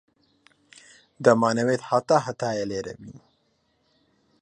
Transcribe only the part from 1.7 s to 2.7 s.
هەتا هەتایە